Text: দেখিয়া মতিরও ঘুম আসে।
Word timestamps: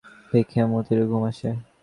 দেখিয়া 0.31 0.65
মতিরও 0.71 1.05
ঘুম 1.07 1.23
আসে। 1.29 1.49